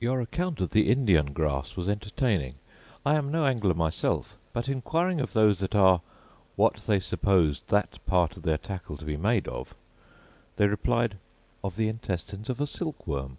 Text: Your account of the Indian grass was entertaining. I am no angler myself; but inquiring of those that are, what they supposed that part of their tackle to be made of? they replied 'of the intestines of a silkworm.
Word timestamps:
Your 0.00 0.18
account 0.20 0.60
of 0.60 0.70
the 0.70 0.90
Indian 0.90 1.32
grass 1.32 1.76
was 1.76 1.88
entertaining. 1.88 2.56
I 3.04 3.14
am 3.14 3.30
no 3.30 3.44
angler 3.46 3.74
myself; 3.74 4.36
but 4.52 4.68
inquiring 4.68 5.20
of 5.20 5.34
those 5.34 5.60
that 5.60 5.72
are, 5.76 6.00
what 6.56 6.78
they 6.88 6.98
supposed 6.98 7.68
that 7.68 8.04
part 8.06 8.36
of 8.36 8.42
their 8.42 8.58
tackle 8.58 8.96
to 8.96 9.04
be 9.04 9.16
made 9.16 9.46
of? 9.46 9.76
they 10.56 10.66
replied 10.66 11.18
'of 11.62 11.76
the 11.76 11.86
intestines 11.86 12.50
of 12.50 12.60
a 12.60 12.66
silkworm. 12.66 13.38